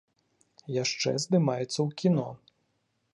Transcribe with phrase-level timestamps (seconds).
[0.83, 2.27] Яшчэ здымаецца ў кіно.